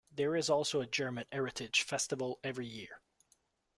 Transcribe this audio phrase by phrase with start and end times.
[0.11, 3.01] There is also a German Heritage Festival every year.